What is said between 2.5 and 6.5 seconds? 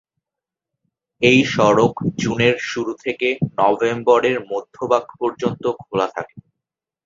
শুরু থেকে নভেম্বরের মধ্যভাগ পর্যন্ত খোলা থাকে।